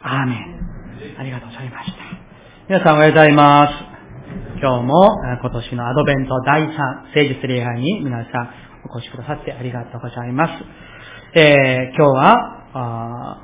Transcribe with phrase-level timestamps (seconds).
[0.00, 1.18] アーメン。
[1.18, 1.98] ありがとうございました。
[2.68, 3.72] 皆さんおはようございます。
[4.62, 6.68] 今日も今年のアドベント第3
[7.14, 8.50] 聖日礼拝に皆さん
[8.88, 10.64] お越しくださってありがとうございます。
[11.34, 13.40] えー、今日は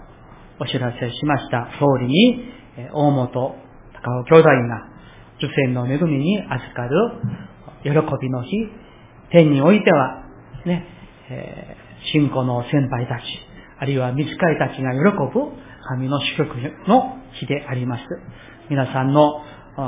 [0.60, 2.44] お知らせしました通りに、
[2.92, 4.54] 大本高尾兄弟が
[5.38, 6.90] 受選の恵みに預かる
[7.82, 7.90] 喜
[8.22, 8.50] びの日、
[9.32, 10.22] 天においては、
[10.64, 10.86] ね、
[11.30, 13.22] えー、信仰の先輩たち、
[13.80, 15.00] あるいは見つかりたちが喜
[15.36, 16.56] ぶ神の祝福
[16.88, 18.04] の日であります。
[18.70, 19.42] 皆さんの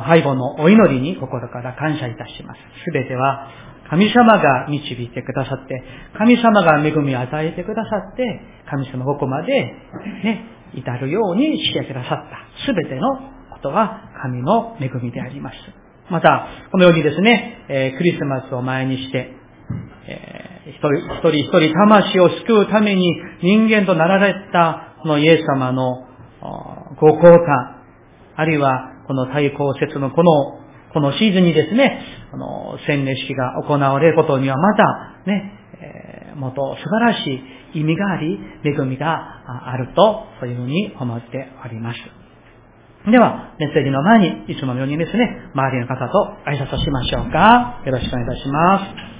[0.08, 2.58] 背後のお祈りに心から感謝いたします。
[2.84, 3.48] すべては
[3.88, 5.82] 神様が導いてくださって、
[6.18, 9.74] 神様が恵みを与えてくださって、神様ここまで
[10.24, 12.66] ね、至るようにしてくださった。
[12.66, 13.16] すべての
[13.52, 15.56] ことは神の恵みであります。
[16.10, 19.32] また、このようにですね、えー、クリスマスを前にして、
[20.08, 20.78] えー、一
[21.30, 26.04] 人一人魂を救うために人間となられたこのイエス様の
[27.00, 27.38] ご交換、
[28.34, 30.58] あるいはこの対抗節のこの、
[30.92, 32.00] このシーズンにですね、
[32.32, 37.40] この洗礼式が行われることにはまたね、えー、もっと素晴らし
[37.74, 42.00] い意味があり、恵みがあると、そういうふうに思っております。
[43.08, 47.80] では、メッセージの前に、いつものようにですね、周りの方と挨拶をしましょうか。
[47.86, 48.78] よろしくお願いいたしま
[49.12, 49.16] す。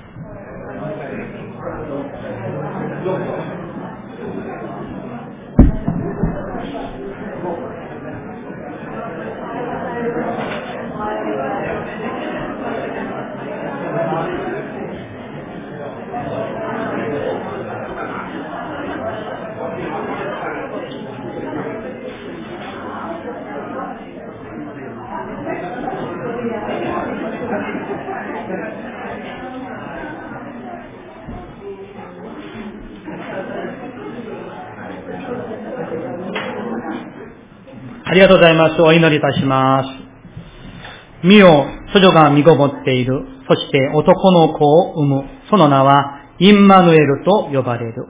[38.06, 38.81] あありがとうございます。
[38.81, 41.27] お祈りいたします。
[41.27, 43.12] 身を処女が身ごもっている。
[43.47, 45.25] そして男の子を産む。
[45.51, 48.07] その名はインマヌエルと呼ばれる。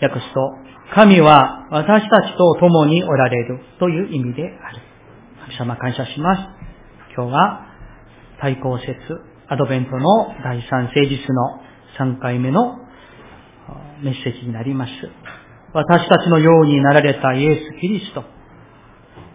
[0.00, 0.40] 訳すと、
[0.94, 4.80] 神は私たちと共におられるという意味である。
[5.44, 6.40] 神様感謝します。
[7.14, 7.66] 今日は
[8.40, 8.88] 対抗説、
[9.48, 11.20] アドベントの第三聖日
[11.98, 12.78] の3回目の
[14.02, 14.90] メッセージになります。
[15.74, 18.33] 私たちのようになられたイエス・キリスト。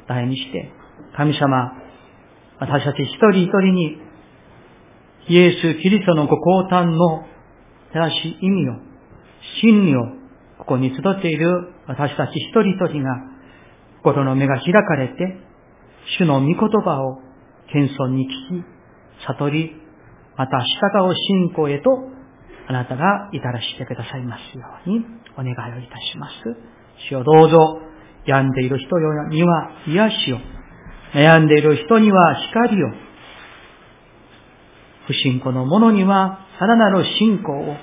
[0.09, 0.71] 題にして、
[1.15, 1.71] 神様、
[2.59, 3.97] 私たち一人一人に、
[5.29, 7.25] イエス・キリストのご降誕の
[7.93, 8.73] 正しい意味を、
[9.61, 10.01] 真理を、
[10.57, 13.15] ここに集っている私たち一人一人が、
[14.03, 15.37] 心の目が開かれて、
[16.17, 17.19] 主の御言葉を
[17.71, 18.65] 謙遜に聞き、
[19.27, 19.75] 悟り、
[20.35, 21.89] また従う信仰へと、
[22.67, 25.05] あなたが至らしてくださいますように、
[25.37, 26.33] お願いをいたします。
[27.09, 27.88] 主をどうぞ、
[28.25, 28.97] 病んでいる人
[29.29, 30.37] には癒しを、
[31.13, 32.87] 悩んでいる人には光を、
[35.07, 37.75] 不信仰の者にはさらなる信仰を、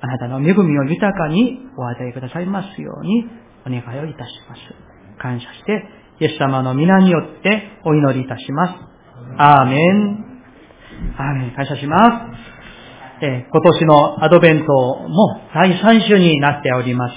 [0.00, 3.24] あなたの恵みを豊かにお与えくださいますように
[3.66, 4.60] お願いをいたします。
[5.18, 5.84] 感謝して、
[6.20, 8.74] イエス様の皆によってお祈りいたします。
[9.38, 10.24] アーメン。
[11.16, 11.54] アーメン。
[11.54, 12.33] 感謝します。
[13.20, 17.14] え今年のアドベントも第3週になっております。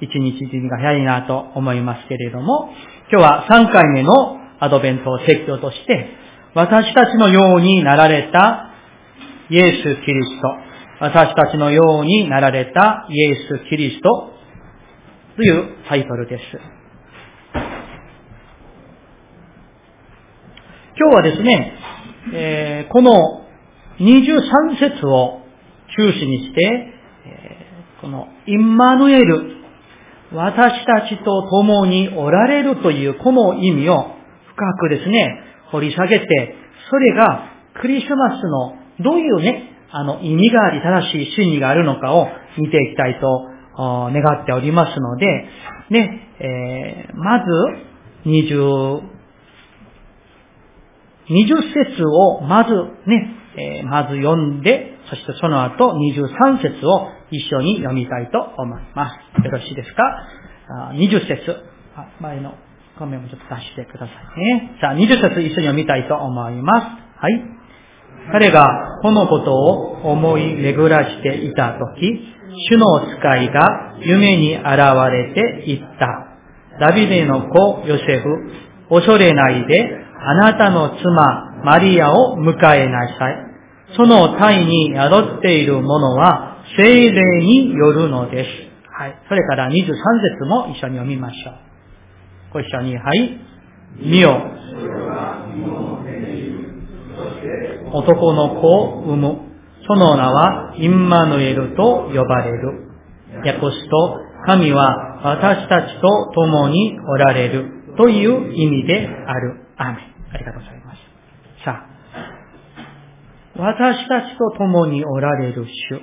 [0.00, 2.70] 一日一日が早いなと思いますけれども、
[3.12, 4.12] 今日は3回目の
[4.60, 6.08] アドベントを説教として、
[6.54, 8.70] 私たちのようになられた
[9.50, 14.32] イエス・キリスト、私たちのようになられたイエス・キリスト
[15.36, 16.42] というタイトルです。
[20.98, 21.72] 今日はですね、
[22.34, 23.39] えー、この
[24.00, 25.40] 23節を
[25.96, 26.92] 中心にして、
[28.00, 29.56] このインマヌエル、
[30.32, 34.06] 私たちと共におられるというこの意味を
[34.54, 35.40] 深くですね、
[35.70, 36.54] 掘り下げて、
[36.90, 37.50] それが
[37.80, 45.26] クリスマスのどういうね、あの意味があり正しい真理があるのかを見ていきたいと願っておりますので、
[45.90, 47.50] ね、えー、まず、
[48.24, 49.02] 20、
[51.28, 52.70] 20節をまず
[53.08, 59.10] ね、えー、まず読んで、そしてその後23節を一緒に読みたいと思いま
[59.40, 59.44] す。
[59.44, 60.02] よろしいですか？
[60.90, 61.56] あ ?20 節
[62.20, 62.54] 前の
[62.98, 64.78] 画面もちょっと出してくださいね。
[64.80, 66.84] さあ、20節一緒に読みたいと思います。
[67.18, 67.42] はい。
[68.32, 68.66] 彼が
[69.02, 72.20] このことを思い巡らしていたとき、
[72.70, 74.64] 主の使いが夢に現
[75.10, 76.26] れて言った。
[76.78, 78.52] ダビデの子ヨセフ、
[78.88, 83.50] 恐れないで、あなたの妻マリアを迎えなさい。
[83.96, 88.48] その体に宿っているものは精霊によるのです。
[88.92, 89.18] はい。
[89.28, 91.54] それから23節も一緒に読みましょう。
[92.52, 93.40] ご一緒に、はい。
[93.98, 94.40] 見よ。
[97.92, 99.38] 男の子を産む。
[99.86, 102.90] その名はインマヌエルと呼ばれる。
[103.44, 109.66] 訳すと、神は私たちと共におられるという意味である。
[109.76, 110.10] アーメン。
[110.32, 111.09] ありがとうございます。
[111.64, 116.00] さあ、私たちと共におられる主。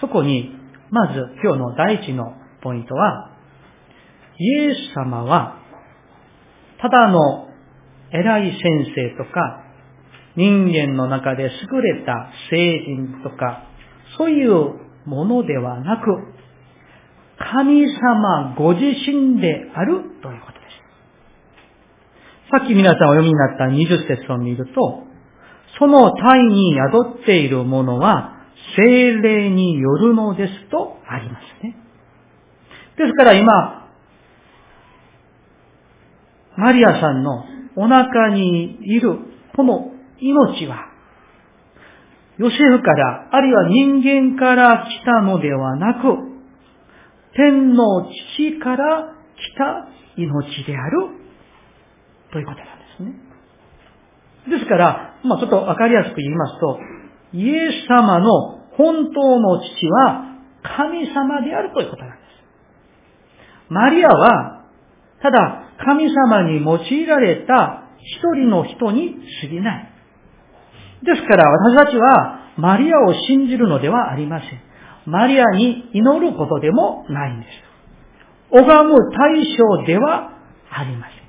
[0.00, 0.50] そこに、
[0.90, 3.30] まず今日の第一のポイントは、
[4.38, 5.58] イエス様は、
[6.80, 7.48] ただの
[8.10, 9.62] 偉い先生とか、
[10.36, 11.48] 人間の中で優
[11.80, 13.68] れた聖人とか、
[14.18, 14.74] そういう
[15.06, 16.04] ものではなく、
[17.38, 20.53] 神様ご自身であるということ。
[22.50, 25.04] さっき皆さんお読みになった20節を見ると、
[25.78, 28.34] その体に宿っているものは
[28.76, 28.82] 精
[29.20, 31.76] 霊によるのですとありますね。
[32.96, 33.88] ですから今、
[36.56, 37.44] マリアさんの
[37.76, 39.18] お腹にいる
[39.56, 40.86] この命は、
[42.38, 46.00] ヨセフから、あるいは人間から来たのではなく、
[47.36, 51.23] 天の父から来た命である、
[52.34, 54.58] ということなんですね。
[54.58, 56.80] ですから、まあちょっとわかりやすく言いますと、
[57.32, 63.72] イエス様の本当の父は神様であるということなんです。
[63.72, 64.64] マリアは、
[65.22, 69.90] ただ神様に用いられた一人の人に過ぎない。
[71.04, 74.60] ですから私たちはマリアを信じるのではありません。
[75.06, 77.50] マリアに祈ることでもないんです。
[78.50, 80.32] 拝む対象では
[80.70, 81.23] ありません。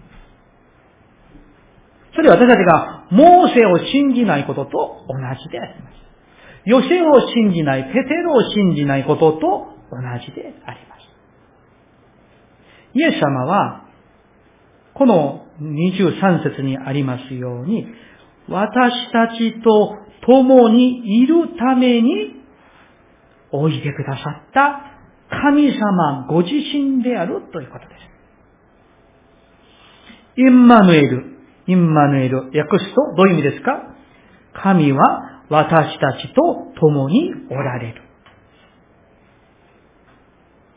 [2.16, 5.96] それは私たちがモーセを信じないことと同じであります。
[6.66, 9.40] ヨセを信じない、ペテロを信じないことと
[9.92, 11.02] 同じであります。
[12.96, 13.86] イエス様は、
[14.96, 17.86] この23節にありますように、
[18.50, 19.96] 私たちと
[20.26, 22.36] 共にいるために
[23.52, 24.96] おいでくださった
[25.30, 28.02] 神様ご自身であるということです。
[30.38, 31.35] インマヌエル、
[31.68, 33.96] インマヌエル、訳すとどういう意味ですか？
[34.54, 38.02] 神は私たちと共におられる。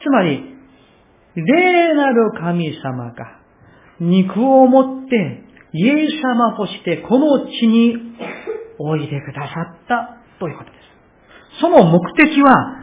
[0.02, 0.54] つまり、
[1.34, 3.40] 霊なる神様が
[4.00, 7.94] 肉を持ってイエス様としてこの地に
[8.78, 11.60] おいでくださったということです。
[11.60, 12.74] その目的は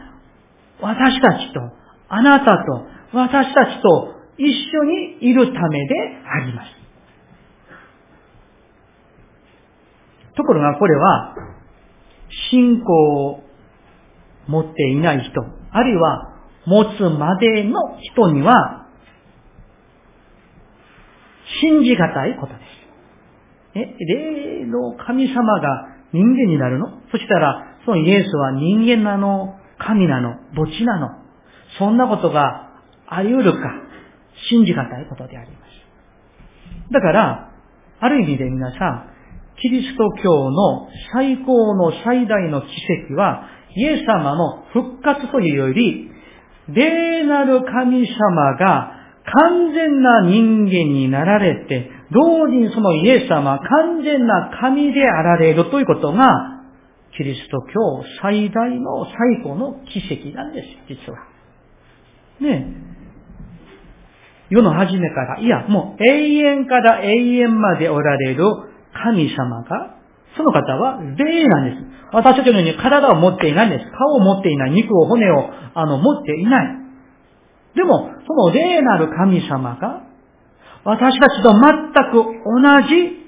[0.80, 1.60] 私たちと
[2.08, 5.94] あなたと私たちと一緒にいるためで
[6.24, 6.75] あります。
[10.36, 11.34] ところがこれは、
[12.50, 13.40] 信仰を
[14.46, 16.34] 持っていない人、あるいは
[16.66, 18.86] 持つまでの人には、
[21.60, 22.66] 信じがたいことです。
[23.74, 26.88] え、霊の神様が人間になるの？
[27.10, 31.10] そしたら、そのイエスは人間なの、神なの、どっちなの？
[31.78, 32.70] そんなことが
[33.06, 33.58] あり得るか、
[34.50, 36.92] 信じがたいことであります。
[36.92, 37.52] だから、
[38.00, 39.10] ある意味で皆さん、
[39.60, 42.66] キリスト教の最高の最大の奇
[43.08, 46.10] 跡は、イエス様の復活というより、
[46.68, 48.92] 霊なる神様が
[49.24, 56.56] 完全な人間になられて、同時にそのイエス様完全な神であられるということが、
[57.16, 61.18] キリスト教最大の最高の奇跡なんです、実は。
[62.40, 62.86] ね
[64.48, 68.44] 世の初めから、いや、もう永遠から永遠までおられる
[69.04, 69.96] 神様が、
[70.36, 71.96] その方は霊なんです。
[72.12, 73.84] 私たちのように体を持っていないんです。
[73.90, 74.70] 顔を持っていない。
[74.72, 76.86] 肉を、骨を、あの、持っていない。
[77.74, 80.02] でも、その霊なる神様が、
[80.84, 83.26] 私たちと全く同じ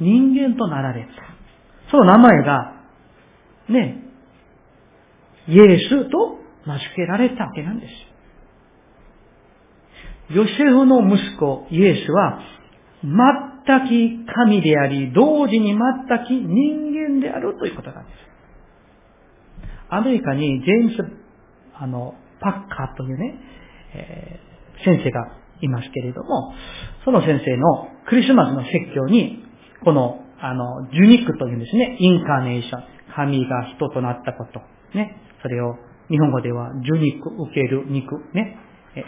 [0.00, 1.10] 人間となられた。
[1.90, 2.72] その名前が、
[3.68, 4.02] ね、
[5.48, 7.92] イエスと名付けられたわけなんです。
[10.34, 12.40] ヨセフの息子、イエスは、
[13.04, 18.16] 全く神であり、同時に全く人間であるということなんです。
[19.90, 20.96] アメリカにジェームス、
[21.74, 23.34] あの、パッカーというね、
[23.94, 26.54] えー、先生がいますけれども、
[27.04, 29.44] その先生のクリスマスの説教に、
[29.84, 32.84] この、あの、ジュニックというんですね、インカーネーション。
[33.14, 34.60] 神が人となったこと。
[34.96, 35.16] ね。
[35.42, 35.76] それを、
[36.08, 38.16] 日本語では、ジュニック、受ける肉。
[38.32, 38.58] ね。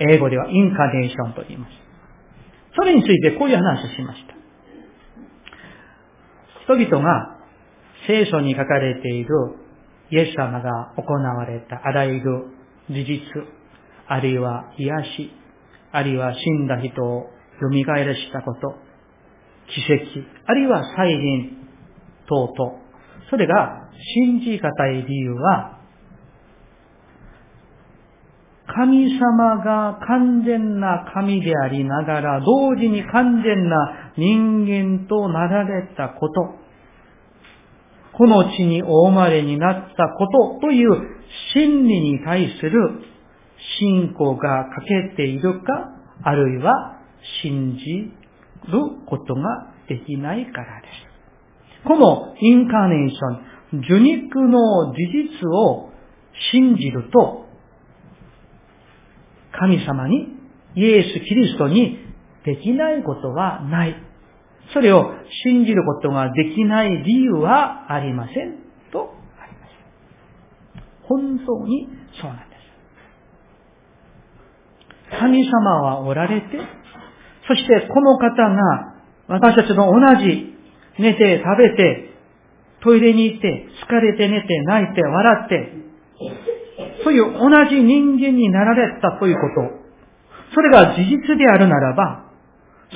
[0.00, 1.83] 英語ではインカーネーションと言います。
[2.76, 4.34] それについてこういう話をしました。
[6.64, 7.38] 人々が
[8.06, 9.28] 聖書に書かれている
[10.10, 12.46] イエス様が行われたあらゆる
[12.88, 13.20] 事実、
[14.06, 15.30] あるいは癒し、
[15.92, 18.74] あるいは死んだ人を蘇らしたこと、
[19.68, 21.56] 奇跡、あるいは再臨
[22.28, 22.80] 等々、
[23.30, 25.73] それが信じがたい理由は、
[28.66, 36.54] 神様が完全な神でありながら、同時に完全な人間となられたこと、
[38.16, 40.26] この地にお生まれになったこ
[40.58, 40.90] とという
[41.52, 43.02] 真理に対する
[43.78, 45.90] 信仰が欠けているか、
[46.22, 47.00] あるいは
[47.42, 48.12] 信じ
[48.70, 51.86] ることができないからです。
[51.86, 54.96] このインカーネーション、受肉の事
[55.42, 55.90] 実を
[56.52, 57.43] 信じると、
[59.58, 60.28] 神様に、
[60.76, 61.98] イエス・キリストに
[62.44, 63.96] できないことはない。
[64.72, 65.12] それを
[65.44, 68.58] 信じることができない理由はありません。
[68.90, 69.70] とあります。
[71.02, 71.88] 本当に
[72.20, 72.56] そうなんで
[75.10, 75.18] す。
[75.20, 76.46] 神様はおられて、
[77.46, 78.94] そしてこの方が
[79.28, 80.54] 私たちの同じ
[80.98, 82.10] 寝て食べて
[82.82, 85.72] トイレに行って疲れて寝て泣いて笑って
[87.04, 89.84] そういう同じ人間になられたということ。
[90.54, 92.24] それが事実であるならば、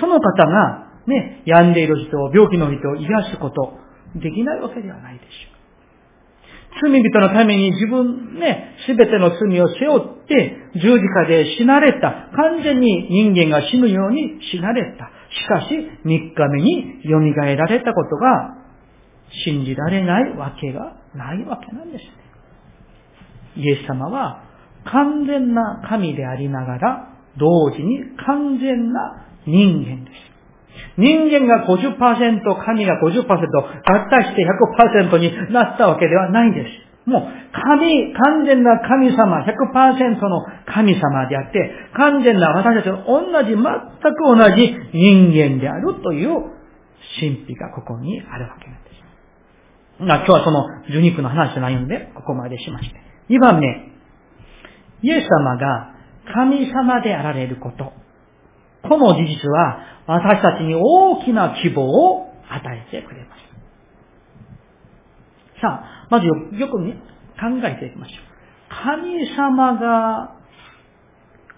[0.01, 3.79] その方がね、病んでいる人、病気の人を癒すこと、
[4.17, 5.59] できないわけではないでしょう。
[6.81, 12.31] 罪人のために自分ね、すべての罪を背負って十字架で死なれた。
[12.37, 15.11] 完全に人間が死ぬように死なれた。
[15.31, 18.57] しかし、三日目に蘇られたことが
[19.45, 22.28] 信じられないわけがないわけなんですね。
[23.59, 24.43] イエス様は
[24.85, 30.39] 完全な神でありながら、同時に完全な人間です。
[30.97, 34.47] 人間が50%、神が50%、合体して
[35.11, 37.11] 100%になったわけではないんです。
[37.11, 37.23] もう、
[37.53, 43.65] 神、完全な神様、100%の神様であって、完全な私たちと同じ、全く
[44.25, 46.29] 同じ人間であるという
[47.19, 48.99] 神秘がここにあるわけなんです。
[50.01, 53.08] 今日はその受肉の話じゃないので、ここまでしまして。
[53.29, 53.67] 2番目、
[55.03, 55.95] イエス様が
[56.35, 57.93] 神様であられること。
[58.83, 63.39] この事実は私たちに大きな希望を与えてくれます。
[65.61, 66.73] さあ、まずよく、
[67.39, 68.29] 考えていきましょう。
[68.69, 70.35] 神様が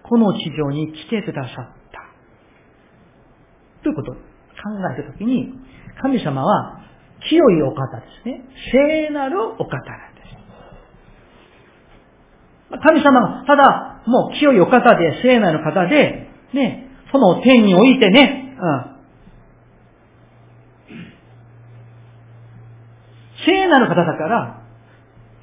[0.02, 2.00] この地上に来てくださった。
[3.82, 4.20] ということを考
[4.92, 5.54] えたときに、
[6.02, 6.80] 神様は
[7.28, 8.42] 清いお方ですね。
[8.72, 10.09] 聖なるお方。
[12.78, 18.90] 神様が、ただ、もう清いお方で、聖なる方で、ね、その天においてね、うん。
[23.44, 24.62] 聖なる方だから、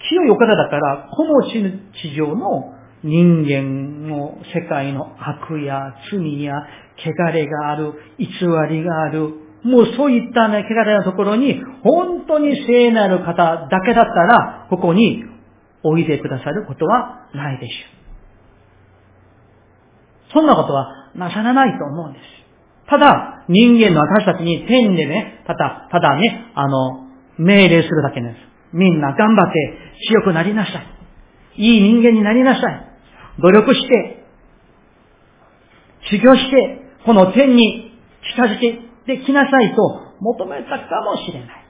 [0.08, 6.54] 清いお方だから、この地上の人間の世界の悪や罪や
[6.98, 8.28] 汚れがある、偽
[8.70, 15.24] りがある、もうそういったね、汚れなところに、本当に聖なる方だけだったら、ここに
[15.84, 17.74] おいでくださることはないでしょ
[20.30, 20.34] う。
[20.34, 22.24] そんなことはなさらないと思うんです。
[22.90, 27.08] ただ、人間の私たちに天でね、ただ、ただね、あの、
[27.38, 28.36] 命令するだけです。
[28.74, 29.78] みんな頑張って
[30.10, 30.98] 強くなりなさい。
[31.58, 32.88] いい人間になりなさい。
[33.42, 34.26] 努力して、
[36.10, 37.92] 修行して、この天に
[38.36, 41.66] 近づけてきなさいと求めたかもしれない。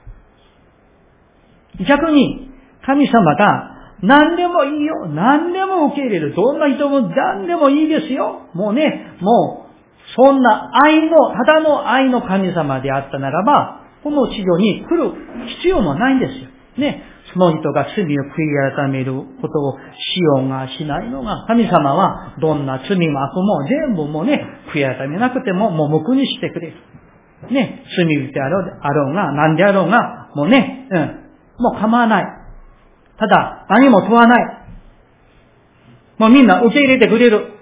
[1.86, 2.50] 逆に、
[2.84, 5.08] 神様が何でもいいよ。
[5.08, 6.34] 何でも受け入れる。
[6.34, 8.48] どんな人も何でもいいですよ。
[8.54, 9.68] もうね、もう、
[10.16, 15.12] そんな愛の、ただの愛の神様であったならば、この地上に来る
[15.60, 16.48] 必要もないんですよ。
[16.78, 17.02] ね。
[17.32, 19.12] その人が罪を悔い改める
[19.42, 26.76] ことをしようがしないのが、神様はどんな罪も悪も全部もね、悔い改めなくてももう無垢にしてくれる。
[27.50, 27.84] ね。
[27.96, 31.62] 罪人あろうあろうが、何であろうが、もうね、うん。
[31.62, 32.37] もう構わない。
[33.18, 34.58] ただ、何も問わない。
[36.18, 37.52] もうみんな受け入れてくれる。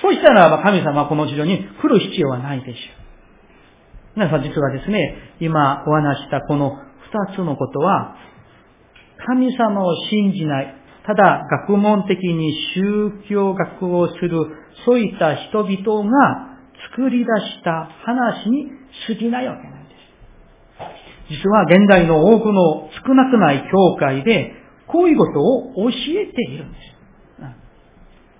[0.00, 2.98] そうしたらば神様はこの地上に来る必要はないでしょう。
[4.16, 6.76] 皆さん実はですね、今お話したこの
[7.30, 8.16] 二つのことは、
[9.26, 10.74] 神様を信じない、
[11.06, 14.30] ただ学問的に宗教学をする、
[14.84, 16.48] そういった人々が
[16.96, 18.70] 作り出した話に
[19.06, 19.94] 過ぎないわけなんで
[21.28, 21.34] す。
[21.42, 24.57] 実は現在の多くの少なくない教会で、
[24.88, 26.98] こういうことを教えているんです。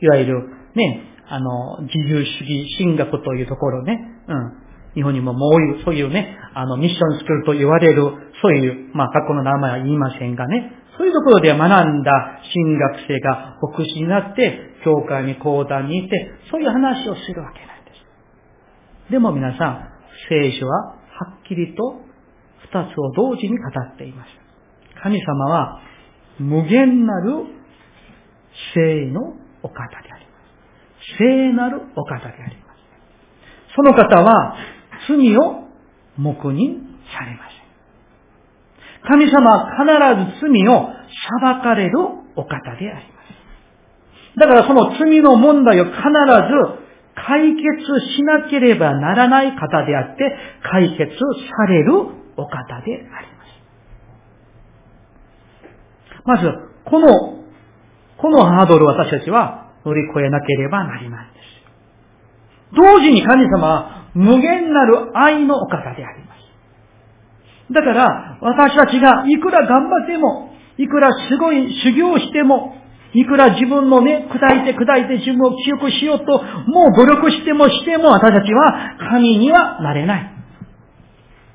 [0.01, 4.69] いわゆる、ね、あの、自由主義神学というところね、うん。
[4.95, 8.03] 日本にももういう、そういうね、あの、ミッションスクールと言われる、
[8.41, 17.93] そういう、まあ、学校の名前は言いませんがね、そういうところで学んだ新学生が牧師になって、教会に講談にいて、そういう話をするわけなんで
[19.09, 19.13] す。
[19.13, 19.89] でも皆さん、
[20.29, 20.95] 聖書はは
[21.41, 22.01] っきりと
[22.63, 23.65] 二つを同時に語
[23.95, 24.29] っています。
[25.03, 25.81] 神様は
[26.39, 27.47] 無限なる
[28.75, 30.31] 聖のお方でありま
[31.01, 31.19] す。
[31.19, 33.75] 聖なるお方であります。
[33.77, 34.57] その方は
[35.09, 35.69] 罪を
[36.17, 36.79] 黙認
[37.13, 37.59] されません。
[39.09, 40.89] 神様は必ず罪を
[41.41, 41.99] 裁かれる
[42.37, 43.23] お方でありま
[44.35, 44.39] す。
[44.39, 46.03] だからその罪の問題を必ず
[47.15, 51.93] 解決しなければならない方であって、解決される
[52.37, 53.38] お方であります。
[56.29, 56.45] まず、
[56.85, 57.09] この、
[58.19, 62.77] このハードルを私たちは乗り越えなければなりませんです。
[62.77, 67.73] 同時に神様は無限なる愛のお方であります。
[67.73, 72.77] だから、私たちがいくら頑張っても、いくらすごい修行しても、
[73.15, 80.31] いくら自分のね、砕いて砕いて自分を記憶しようと、もう努力してもしても私たちは神にはなれない。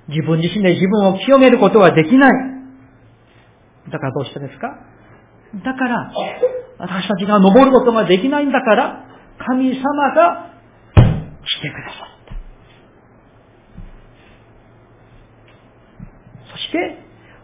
[0.08, 2.52] 自分自身で自分を清めることはできない。
[3.92, 4.68] だからどうしてですか？
[5.63, 6.12] だから、
[6.80, 9.06] 私たちが登ることができないんだから、
[9.46, 9.82] 神様
[10.16, 10.52] が
[11.46, 12.34] 来てくださった。
[16.52, 16.98] そして、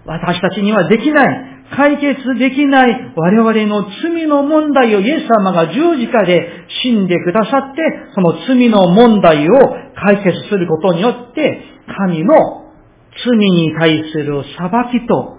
[0.05, 7.81] 私たちにはできない、解決できない我々の罪の問題をイエス様が十字架で死んでくださって、
[8.15, 9.53] その罪の問題を
[10.03, 11.61] 解決することによって、
[11.95, 12.33] 神の
[13.23, 15.37] 罪に対する裁きと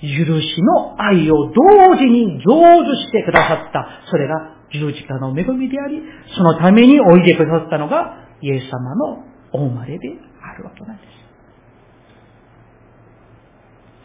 [0.00, 4.04] 許しの愛を同時に成就してくださった。
[4.10, 6.02] それが十字架の恵みであり、
[6.36, 10.08] そのためにおいでくださったのがイエス様のお生まれで
[10.42, 11.08] あるわけなんです。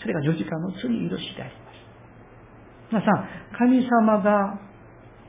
[0.02, 1.74] それが十字架の罪許しであります。
[2.92, 4.60] 皆さん、神様が、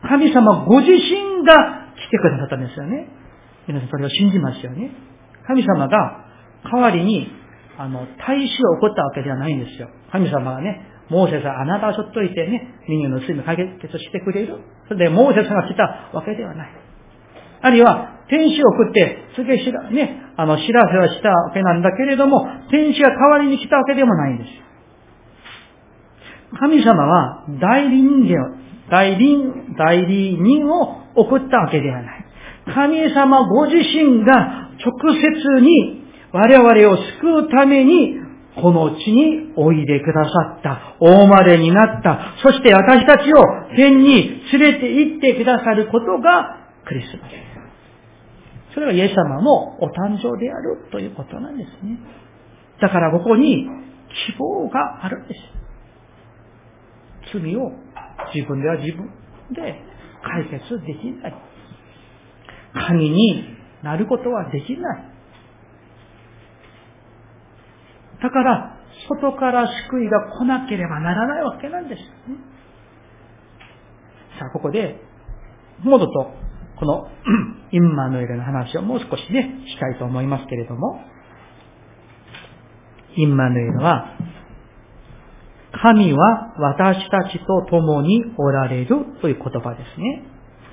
[0.02, 1.54] 神様ご自身が
[1.94, 3.08] 来てくださったんですよね。
[3.68, 4.90] 皆さんそれを信じますよね。
[5.46, 6.24] 神様が
[6.72, 7.28] 代わりに、
[7.76, 9.88] あの、大使を起こったわけではないんですよ。
[10.12, 14.58] 神様がね、モーセさん、あなたはちょっといてね、人間の罪を解決してくれる。
[14.88, 16.68] それで、モーセさんが来たわけではない。
[17.60, 24.50] あるいは、天使を送って、告げしら、ね、あの、知らせはしたわけなんだけれども、天使が代わりに来たわけでもないんです。
[26.58, 28.56] 神様は代理人間を、
[28.90, 29.36] 代理、
[29.76, 32.24] 代理人を送ったわけではない。
[32.74, 36.03] 神様ご自身が直接に
[36.34, 38.16] 我々を救うために
[38.56, 40.96] この地においでくださった。
[40.98, 42.34] 大までになった。
[42.42, 47.32] そして私たちを天に連れて行ってくださることがクリスマス。
[48.74, 52.00] それがイエス様のお誕生であるということなんですね。
[52.80, 53.68] だからここに
[54.26, 55.40] 希望があるんです。
[57.32, 57.70] 罪を
[58.34, 59.08] 自分では自分
[59.52, 59.80] で
[60.24, 61.34] 解決できない。
[62.88, 63.44] 神に
[63.84, 65.13] なることはできない。
[68.24, 72.38] だから、外から救いが来なければならないわけなんです、ね。
[74.38, 74.98] さあ、ここで、
[75.82, 76.06] もっと
[76.76, 77.06] この
[77.70, 81.02] インマヌエルの話をもう少しね、したいと思いますけれども、
[83.14, 84.16] インマヌエルは、
[85.82, 88.88] 神は私たちと共におられる
[89.20, 90.22] という言葉ですね。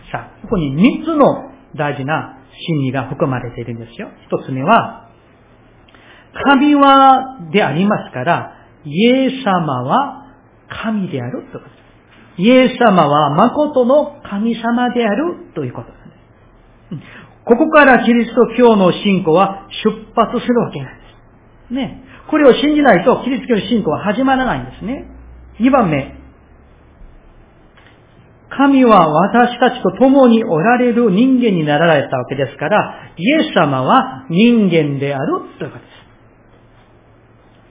[0.09, 2.37] さあ、ここに3つの大事な
[2.69, 4.07] 真理が含まれているんですよ。
[4.31, 5.10] 1つ目は、
[6.33, 8.53] 神はでありますから、
[8.85, 10.25] イエス様は
[10.69, 11.65] 神であるということで
[12.37, 12.41] す。
[12.41, 16.01] イエス様は誠の神様であるということです。
[17.45, 21.01] ここからキリスト教の信仰は出発するわけなんで
[21.69, 21.73] す。
[21.73, 22.03] ね。
[22.29, 25.07] これを信じないと、キリスト教の信仰は始まらないんですね。
[25.59, 26.21] 2番目。
[28.49, 36.00] 神は私たちと共におられる人間になられたわけですから、イエス様は人間であるということです。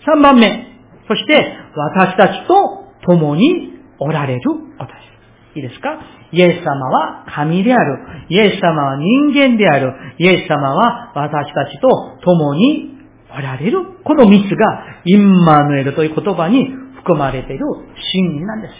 [0.07, 0.67] 3番目。
[1.09, 4.93] そして、私たちと共におられることで
[5.55, 5.59] す。
[5.59, 5.99] いいですか？
[6.33, 7.99] イエス様は神である。
[8.29, 9.93] イエス様は人間である。
[10.19, 11.89] イエス様は私たちと
[12.23, 12.99] 共に
[13.33, 13.79] おられる。
[14.05, 17.65] この三つが、インマヌエルという言葉に含まれている
[18.13, 18.77] 真理なんですよ。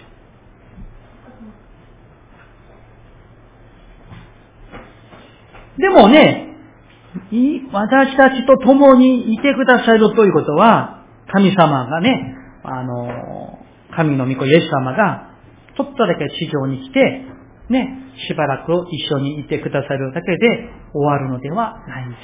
[5.79, 6.55] でもね、
[7.73, 11.00] 私たちと共にいてくださるということは、
[11.33, 13.59] 神様がね、あの、
[13.95, 15.31] 神の御子イエス様が、
[15.77, 17.25] ちょっとだけ地上に来て、
[17.71, 22.21] ね、しばらく一緒にいてくださるだけで終わるのではないんです。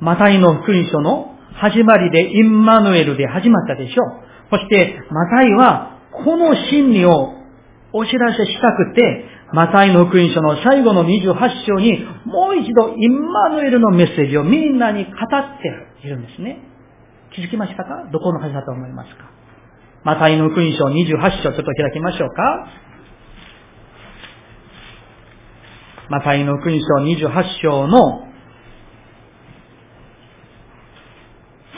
[0.00, 4.22] マタイの福音書の始まりでインマヌエルで始まったでしょう。
[4.50, 7.34] そして、マタイは、この真理を
[7.92, 11.34] お知らせしたくて、マタイの福音書の最後の28
[11.66, 15.14] 章に、もう一度インマヌエルのメッセージをみんなに語っ
[16.02, 16.71] ているんですね。
[17.34, 18.08] 気づきましたか？
[18.12, 19.30] どこの話だと思いますか？
[20.04, 22.68] マタイの福音書28章ちょっと開きましょうか
[26.10, 26.84] マタイの福音書
[27.30, 28.26] 28章の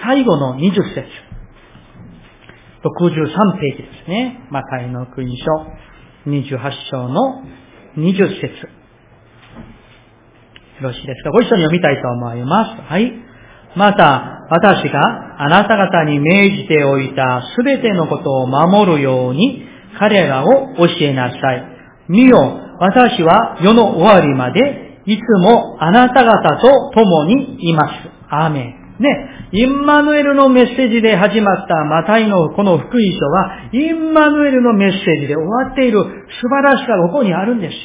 [0.03, 1.07] 最後の20節
[2.83, 4.47] 63ページですね。
[4.51, 5.45] マタイの福音書
[6.31, 7.43] 28章の
[7.97, 8.49] 20節よ
[10.83, 11.31] ろしいですか？
[11.31, 12.83] ご一緒に読みたいと思います。
[12.83, 13.23] はい。
[13.76, 19.64] また、私があなた方に命じておいたすべてのことを守るように
[19.98, 21.64] 彼らを教えなさい。
[22.08, 27.92] 見よ、私は世の終わりまでいつもあなた方と共にいます。
[28.28, 28.84] アーメン。
[28.98, 29.08] ね、
[29.52, 36.04] インマヌエルのメッセージで始まったマタイのこの福音書は、インマヌエルのメッセージで終わっている
[36.40, 37.76] 素晴らしさがここにあるんです。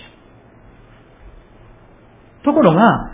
[2.44, 3.12] ところが、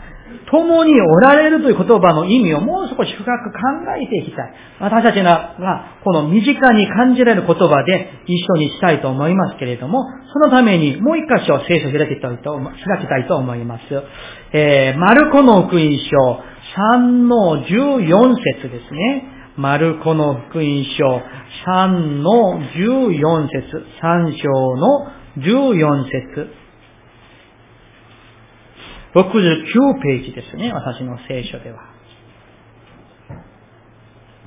[0.50, 3.60] 共におられるという言葉の意味をもう少し深く考
[4.02, 4.54] えていきたい。
[4.80, 5.56] 私たちが、
[6.04, 13.84] この身近に感じられる言葉で一緒にしたいと思いますけれども、そのためにもう一箇所聖書を開きたいと開きたいと思います。
[14.52, 16.44] えー、マルコの福音書
[16.76, 19.32] 3の14節ですね。
[19.58, 20.66] マルコの福音
[20.98, 21.22] 書
[21.66, 21.88] 3
[22.22, 26.65] の14節3章の14節
[29.16, 31.80] 69ページですね、私の聖書では。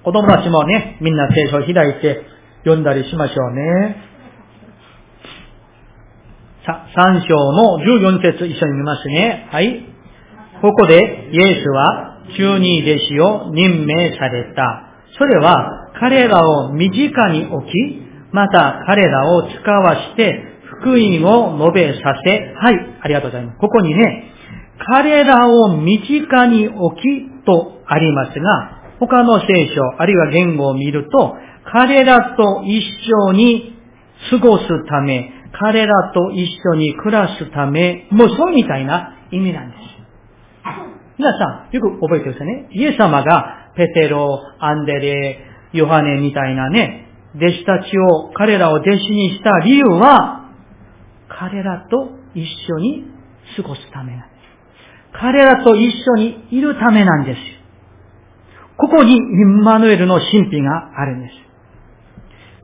[0.04, 2.22] 子供たちもね、みんな聖書を開いて
[2.64, 3.96] 読んだりしましょうね。
[6.66, 9.48] さ、3章の14節一緒に見ますね。
[9.50, 9.87] はい。
[10.61, 14.85] ここで、イエスは中二弟子を任命された。
[15.16, 17.72] それは彼らを身近に置き、
[18.33, 20.42] また彼らを使わして
[20.81, 23.59] 福音を述べさせ、はい、ありがとうございます。
[23.59, 24.35] ここにね、
[24.86, 32.82] 彼らを身近に置きとありますが、他の聖書、あるいは言語を見ると、彼らと一
[33.28, 33.76] 緒に
[34.30, 39.80] 過ごすため、彼らと一緒に暮らすため、もうそうみたいな意味なんです。
[41.18, 42.68] 皆さん、よく覚えてくださいね。
[42.70, 45.38] イエス様がペテロ、アンデレ、
[45.72, 50.50] ヨハネみたいなね、弟子たちを、彼らを弟子にした理由は、
[51.28, 53.04] 彼らと一緒に
[53.56, 54.38] 過ごすためなんです。
[55.20, 57.40] 彼らと一緒にいるためなんです。
[58.76, 61.35] ここにインマヌエルの神秘があるんです。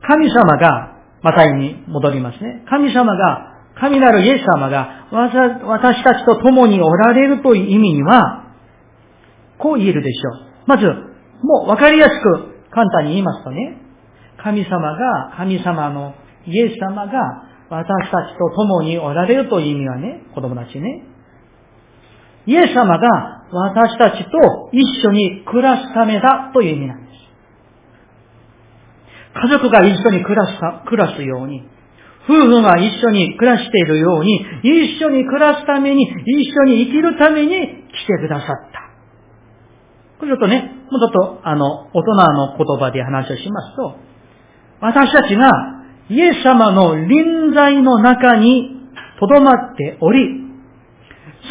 [0.07, 2.63] 神様が、またに戻りますね。
[2.69, 8.45] 神様が、神なるイエス様が、私たちと共におられるという意味には、
[9.57, 10.67] こう言えるでしょう。
[10.67, 13.81] まず、もう分かりやすく簡単に言いますとね、
[14.41, 16.13] 神様が、神様の
[16.45, 17.11] イエス様が、
[17.69, 21.03] 私たちと共におられるという意味はね、子供たちね、
[22.45, 27.15] イエス様が私たちと一緒に暮らすためだという意味なんです。
[29.33, 30.53] 家族が一緒に暮らす
[30.87, 31.63] 暮らすように、
[32.27, 38.85] 夫婦が一緒に暮らしているように、一緒に暮らすために、一緒に生きるために来てくださった。
[40.19, 43.95] これちょっとね、もうちょっとあの、大人の言葉で話をしますと、
[44.81, 45.49] 私たちが
[46.09, 48.75] イエス様の臨在の中に
[49.19, 50.44] 留まっており、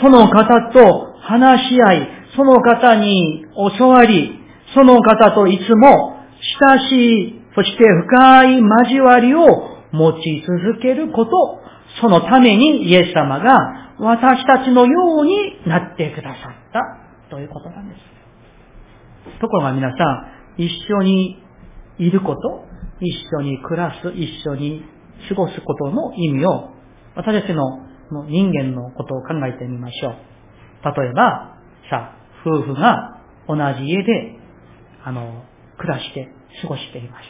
[0.00, 3.44] その方と話し合い、その方に
[3.78, 4.40] 教わり、
[4.74, 6.16] その方といつも
[6.60, 6.92] 親し
[7.28, 9.44] い、そして深い交わりを
[9.92, 11.32] 持ち続けること、
[12.00, 19.40] そのためにイエス様が私たちのようになってくださったということなんです。
[19.40, 20.04] ところが皆さ
[20.58, 21.42] ん、一緒に
[21.98, 22.64] いること、
[23.00, 24.84] 一緒に暮らす、一緒に
[25.28, 26.70] 過ごすことの意味を、
[27.14, 27.80] 私たちの
[28.12, 30.14] の人間のことを考えてみましょう。
[31.00, 31.58] 例えば、
[31.90, 34.36] さ、夫婦が同じ家で、
[35.04, 35.44] あの、
[35.78, 36.28] 暮らして
[36.62, 37.24] 過ごしています。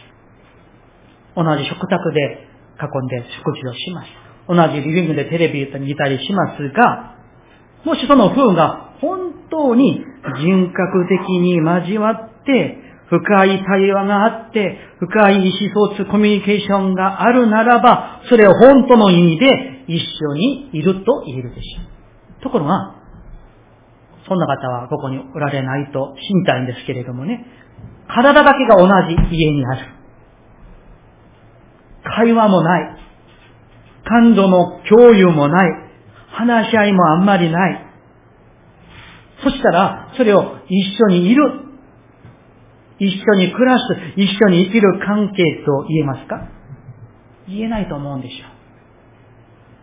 [1.36, 2.46] 同じ食卓で
[2.80, 4.08] 囲んで食事をします。
[4.48, 7.16] 同じリビングでテレビを見たりしますが、
[7.84, 10.04] もしその夫婦が本当に
[10.38, 21.82] 人格的に交わって、深い対話があって、深い意思疎通、コミュニケーションがあるならば、それを本当の意味で一緒にいると言えるでしょ
[22.40, 22.42] う。
[22.42, 22.96] ところが、
[24.26, 27.46] そんな方はここにおられないと信じたいんですけれどもね、
[28.08, 29.86] 体だけが同じ家にある。
[32.04, 32.96] 会話もない。
[34.04, 35.70] 感情の共有もない。
[36.28, 37.86] 話し合いもあんまりない。
[39.42, 41.60] そしたら、それを一緒にいる。
[42.98, 43.84] 一緒に暮らす、
[44.16, 46.48] 一緒に生きる関係と言えますか？
[47.48, 48.46] 言えないと思うんですよ。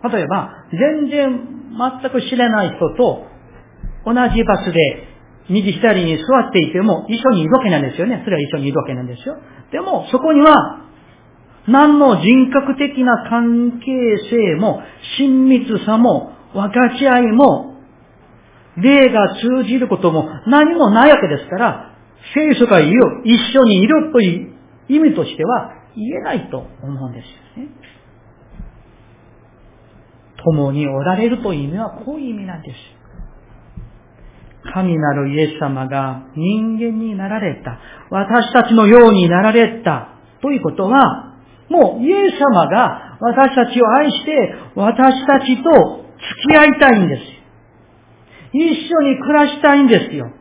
[0.03, 1.61] 例えば、全然
[2.01, 3.27] 全く知らない人と
[4.05, 5.07] 同じ場所で
[5.49, 8.21] 右左に座っていても一緒にいるわけなんですよね。
[8.23, 9.37] それは一緒にいるわけなんですよ。
[9.71, 10.81] でも、そこには
[11.67, 13.85] 何の人格的な関係
[14.29, 14.81] 性も、
[15.17, 17.75] 親密さも、分かち合いも、
[18.77, 21.95] 霊が通じることも何もないわけですから、
[22.33, 22.93] 聖書が言う、
[23.25, 24.53] 一緒にいるという
[24.89, 27.69] 意味としては言えないと思うんですよね。
[30.43, 33.01] 共におられるという意味はこういう意味なんです。
[34.73, 37.79] 神なるイエス様が人間になられた。
[38.09, 40.09] 私たちのようになられた。
[40.41, 41.35] ということは、
[41.69, 46.05] もうイエス様が私たちを愛して、私たちと
[46.45, 47.21] 付き合いたいんです。
[48.53, 50.31] 一緒に暮らしたいんですよ。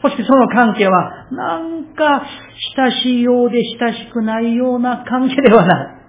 [0.00, 2.22] そしてその関係は、なんか
[2.76, 6.03] 親しいようで親しくないような関係ではない。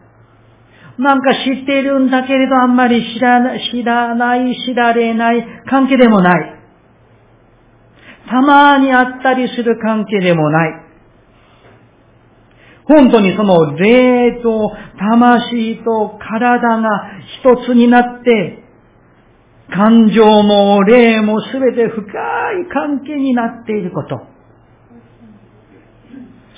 [0.97, 6.55] なんか知っているんだけれどあんまり知らない、知らない、知られない関係でもない。
[8.29, 10.85] たまにあったりする関係でもない。
[12.87, 16.89] 本当にその霊と魂と体が
[17.41, 18.63] 一つになって、
[19.71, 24.21] 感情も霊もすべて深い関係になっていること。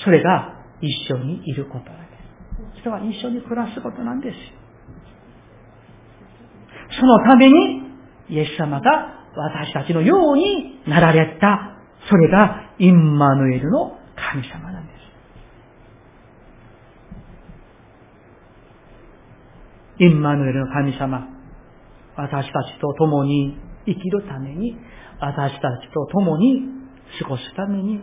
[0.04, 1.97] それが一緒にいること。
[2.80, 4.38] 人は一緒に暮らすことなんです。
[7.00, 7.84] そのために、
[8.30, 11.74] イエス様が私たちのようになられた。
[12.10, 14.98] それがインマヌエルの神様なんです。
[20.04, 21.28] インマヌエルの神様。
[22.16, 24.76] 私たちと共に生きるために、
[25.20, 25.62] 私たち
[25.94, 26.64] と共に
[27.20, 28.00] 過ごすために、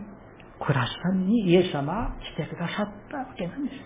[0.60, 3.76] 暮らすためにイエス様は来てくださったわけなんです。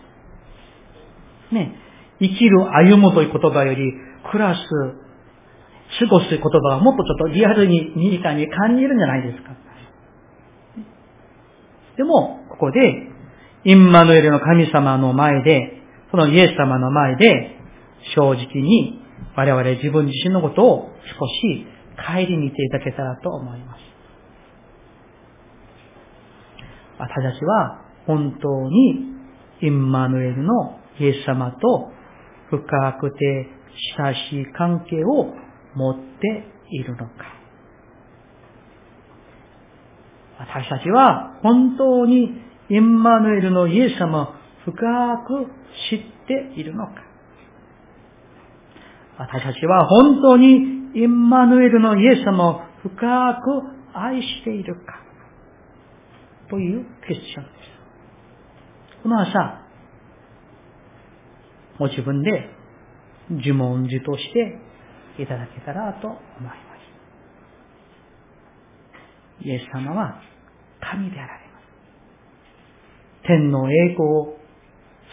[1.52, 1.74] ね、
[2.20, 3.92] 生きる、歩むという言葉より、
[4.30, 4.60] 暮らす、
[6.00, 9.56] 過ごす言葉はもっとちょっとリアルに身近に感じるんじゃないですか。
[11.96, 13.08] でも、ここで、
[13.64, 17.56] インマヌエルの神様の前で、そのイエス様の前で、
[18.14, 19.02] 正直に
[19.34, 23.80] 我々自分自身のことを少し顧みていただけたらと思います。
[26.98, 29.14] 私たちは本当に
[29.62, 31.90] インマヌエルのイエス様と
[32.50, 33.46] 深くて
[33.98, 35.34] 親しい関係を
[35.74, 37.12] 持っているのか。
[40.38, 42.30] 私たちは本当に
[42.70, 44.32] インマヌエルのイエス様を
[44.64, 44.76] 深
[45.26, 45.46] く
[45.90, 46.92] 知っているのか。
[49.18, 52.98] 私たちは本当にインマヌエルのイエス様を深く
[53.94, 55.02] 愛しているか
[56.48, 59.02] というクエスチョンです。
[59.02, 59.67] この朝、
[61.78, 62.50] ご自分で
[63.30, 66.68] 呪文字としていただけたらと思います。
[69.40, 70.20] イエス様は
[70.80, 71.64] 神であられます。
[73.26, 74.38] 天の栄光を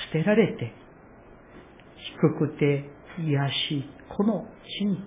[0.08, 0.74] 捨てられて、
[1.98, 4.46] 低くて癒し、この
[4.80, 5.04] 地に、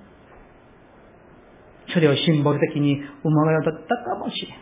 [1.93, 4.59] それをシンボル的に生まれたかもしれない。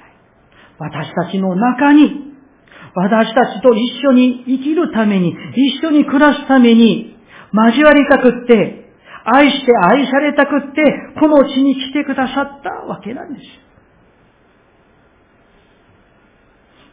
[0.78, 2.35] 私たちの中に、
[2.96, 7.14] 私たちと一緒に生きるために、一緒に暮らすために、
[7.52, 8.90] 交わりたくって、
[9.24, 10.82] 愛して愛されたくって、
[11.20, 13.46] この地に来てくださったわけなんです。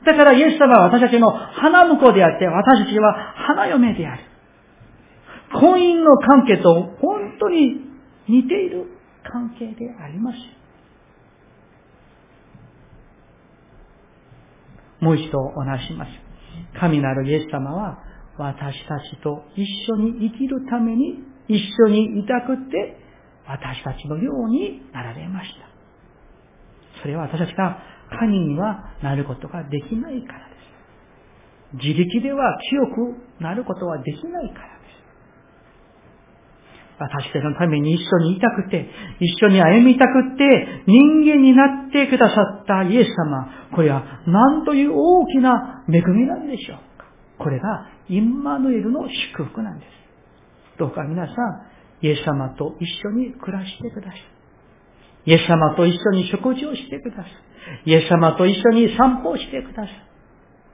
[0.06, 4.24] だからイエス様は私たちの花婿であって、私たちは花嫁である。
[5.54, 7.80] 婚姻の関係と本当に
[8.28, 8.88] 似ている
[9.24, 10.38] 関係であります。
[15.04, 16.12] もう一度お話します。
[16.80, 18.00] 神なるイエス様は
[18.38, 22.98] 私たちと一緒に生きるために一緒にいたくって
[23.46, 25.74] 私たちのようになられました。
[27.02, 27.80] それは私たちが
[28.18, 30.56] 神にはなることができないからで
[31.74, 31.86] す。
[31.86, 34.73] 自力では強くなることはできないから。
[37.04, 38.90] 私たちのために一緒にいたくて、
[39.20, 43.70] 一緒に歩みたくて、人間になってくださったイエス様。
[43.76, 47.06] これは何という大きな恵みなんでしょうか。
[47.40, 49.90] これがインマヌエルの祝福なんです。
[50.80, 51.36] どうか皆さん、
[52.06, 54.22] イエス様と一緒に暮らしてください。
[55.26, 57.26] イエス様と一緒に食事をしてください。
[57.86, 60.04] イエス様と一緒に散歩をしてください。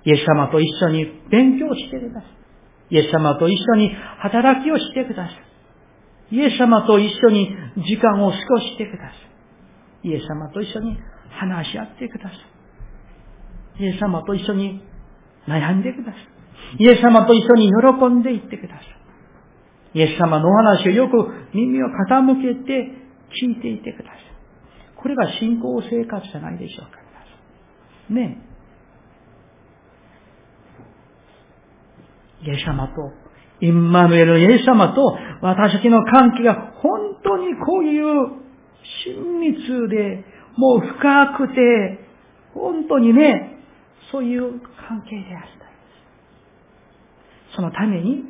[0.05, 2.95] イエス様と一緒に勉強してください。
[2.95, 5.48] イエス様と一緒に働きをしてください。
[6.31, 9.15] イエス様と一緒に時間を過ごしてくださ
[10.03, 10.09] い。
[10.09, 10.97] イエス様と一緒に
[11.31, 12.35] 話し合ってくださ
[13.79, 13.83] い。
[13.83, 14.83] イエス様と一緒に
[15.47, 16.83] 悩んでください。
[16.83, 18.85] イエス様と一緒に喜んでいってください。
[19.95, 21.15] イエス様のお話をよく
[21.53, 22.91] 耳を傾けて
[23.41, 24.19] 聞いていてください。
[24.95, 26.99] これが信仰生活じゃないでしょうか。
[28.09, 28.49] ねえ
[32.41, 32.93] イエス様と、
[33.61, 38.39] インマヌエルのイエス様と私たちの関係が本当にこういう
[39.05, 40.23] 親密で、
[40.57, 41.99] もう深くて、
[42.53, 43.57] 本当にね、
[44.11, 45.65] そういう関係であったんで
[47.51, 47.55] す。
[47.55, 48.23] そのために、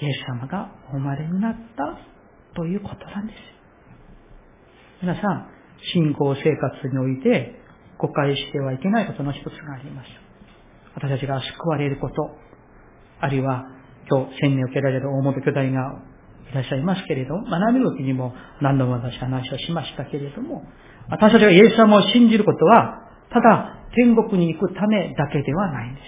[0.00, 1.98] イエス様がお生まれになった
[2.54, 3.38] ということなんです。
[5.02, 5.48] 皆さん、
[5.94, 7.60] 信仰生活において、
[7.98, 10.08] 誤解してはいけないことの一つがあります。
[10.94, 12.36] 私たちが救われること、
[13.20, 13.64] あるいは
[14.08, 15.66] 今日、洗礼を受けられる大元兄弟が
[16.50, 20.64] いらっしゃいますけれど、学びの時にも何度も私話をしましたけれども、
[21.08, 26.04] 私たちがイエス様を信じることは、ただ天国に行くためだけではないんです。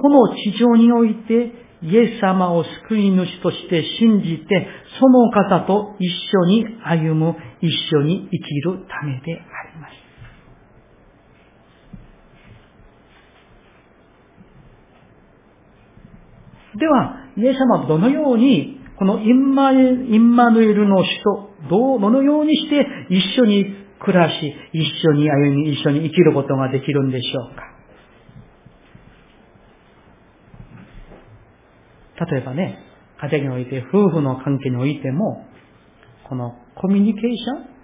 [0.00, 4.66] この地上において、イエス様を救い主として信じて、
[4.98, 10.03] その方と一緒に歩む、一緒に生きるためであります。
[16.76, 19.76] では、イエス様はどのように、このインマイ
[20.16, 27.74] ンマヌエルの人、どう、どのようにして一緒に暮らし、一緒に歩み、一緒に生きることができるんでしょうか。
[32.26, 32.78] 例えばね、
[33.20, 35.46] 家庭において、夫婦の関係においても、
[36.28, 37.74] このコミュニケーション、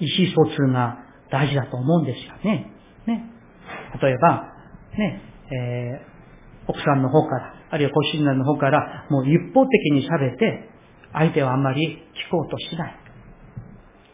[0.00, 0.98] 意思疎通が
[1.30, 2.70] 大事だと思うんですよね。
[3.06, 3.30] ね。
[4.02, 4.52] 例えば、
[4.96, 10.68] ね、えー、奥さんの方から、あるいはご主人の方から、もう一方的に喋って、
[11.12, 12.96] 相手はあんまり聞こうとしない。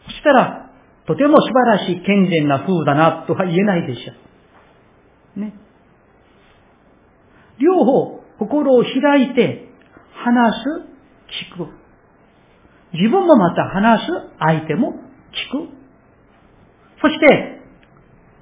[0.05, 0.71] そしたら、
[1.07, 4.13] とても素晴らしい健全な風だなとは言えないでしょ
[5.37, 5.39] う。
[5.39, 5.53] ね。
[7.59, 9.69] 両方、心を開いて、
[10.13, 11.71] 話す、聞く。
[12.93, 14.07] 自分もまた話す、
[14.39, 15.69] 相手も聞く。
[17.01, 17.61] そして、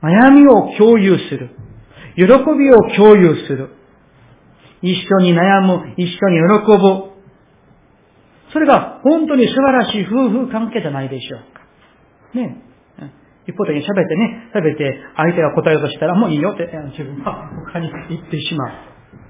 [0.02, 1.50] 悩みを共有する。
[2.16, 3.70] 喜びを共有する。
[4.84, 7.14] 一緒に悩む、一緒に喜ぶ。
[8.52, 11.62] それが本当に素晴らしい夫婦関係じゃないでしょうか。
[12.38, 12.62] ね。
[13.48, 18.66] 一方的に喋ってね、喋って相手が答えようとしたらもういいよって自分は他に言ってしま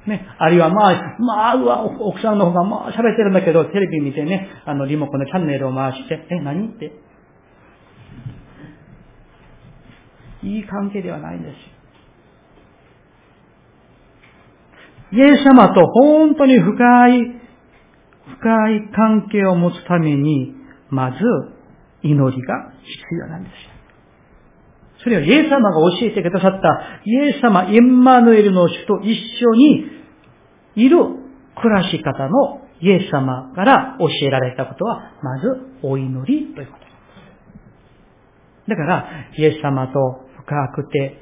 [0.05, 0.09] う。
[0.09, 0.27] ね。
[0.37, 6.91] あるいは、まあ、まあ、うわ、奥さんの方がまあ喋ってるんだけど、テレビ見てね、あの、リモコンのチャンネルを回して、え、何って。
[10.43, 11.57] いい関係ではないんですよ
[15.13, 17.21] イエス様と本当に深い、
[18.39, 20.55] 深い関係を持つために、
[20.89, 21.17] まず、
[22.01, 23.53] 祈りが必要なんです。
[25.03, 29.85] それはイエス様が教えてくださったイエス様、インマヌエルの主と一緒に
[30.75, 30.97] いる
[31.61, 35.47] 暮らし方のイエス様から教えられたことは、まず
[35.83, 36.91] お祈りということで
[38.65, 38.69] す。
[38.69, 39.05] だから、
[39.37, 39.99] イエス様と
[40.37, 41.19] 深くて、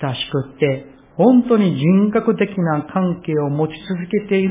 [0.00, 4.50] 親しくて、本当に人格的な関係を持ち続けている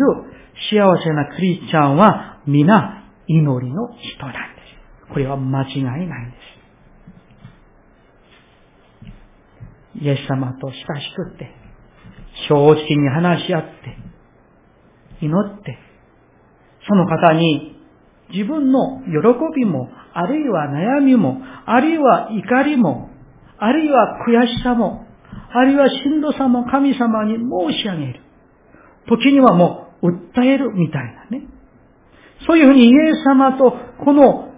[0.69, 4.62] 幸せなクリスチャンは皆祈りの人なんで
[5.08, 5.13] す。
[5.13, 6.52] これは間違いないんです。
[10.04, 10.84] イエス様と親し
[11.15, 11.52] くって、
[12.47, 15.78] 正直に話し合って、祈って、
[16.88, 17.76] その方に
[18.34, 19.12] 自分の喜
[19.56, 23.10] びも、あるいは悩みも、あるいは怒りも、
[23.58, 25.01] あるいは悔しさも、
[25.54, 28.20] あるいはしんどさも神様に申し上げる。
[29.08, 31.46] 時にはもう訴えるみたいなね。
[32.48, 34.52] そういうふうにイエス様とこの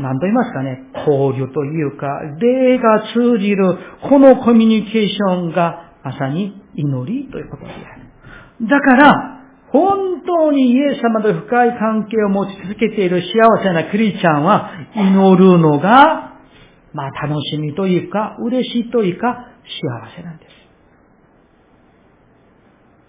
[0.00, 2.06] 何と言いますかね、交流というか、
[2.40, 3.76] 霊が通じる、
[4.08, 8.68] このコミュニケーションがまさに祈りということである。
[8.68, 9.38] だから、
[9.68, 16.32] 本当にイエス様と深い関係を持ち続けている幸せなクリスチャンは、祈るのが、
[16.94, 20.62] まあ楽しみというか、嬉しいというか、幸せなんです。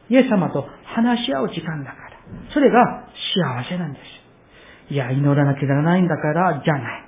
[0.09, 2.09] イエス様と話し合う時間だから、
[2.53, 3.99] それが幸せなんで
[4.89, 4.93] す。
[4.93, 7.03] いや、祈らなきゃならないんだから、じゃない。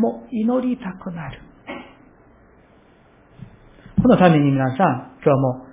[0.00, 1.40] もう祈りたくなる。
[4.02, 5.66] このために皆さん、今日はも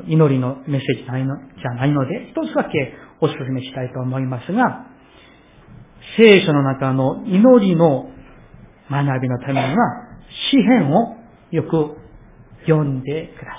[0.00, 4.86] う、祈りのメッセージじゃないのじゃないので、一つだけお勧めしたいと思いますが、
[6.16, 8.08] 聖書の中の祈りの
[8.90, 9.76] 学びのためには、
[10.50, 11.16] 詩篇を
[11.50, 12.03] よく
[12.66, 13.58] 読んでくださ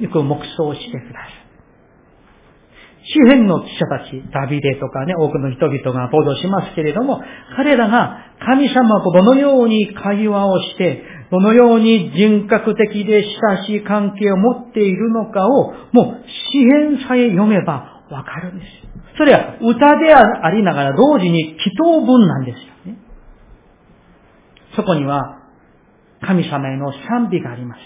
[0.00, 0.04] い。
[0.04, 1.48] よく黙想してください。
[3.10, 7.22] 周辺の記者たち、ダビデとかね、多くの人々が報道しますけれども、
[7.56, 18.68] 彼らが神様とどのように会話をして、どのように人格的で親しい関係を持っているのかを、もう詩篇さえ読めばわかるんです。
[19.16, 22.98] それは歌でありながら同時に祈祷文なんですよね。
[24.76, 25.37] そこには
[26.28, 27.80] 神様への賛美があります。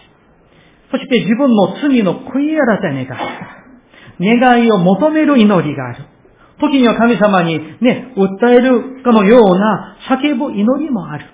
[0.90, 3.62] そして自分の罪の悔い改めがあ
[4.18, 4.40] る。
[4.40, 6.05] 願いを求める祈りがある。
[6.59, 11.26] 時には神様にね、訴えるかのような叫ぶ祈りもある。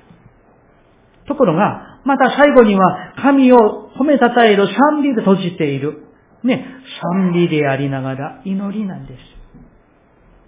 [1.26, 3.56] ところが、また最後には神を
[3.98, 6.04] 褒めたたえる賛美で閉じている。
[6.44, 6.66] ね、
[7.02, 9.20] 賛美でありながら祈りなんです。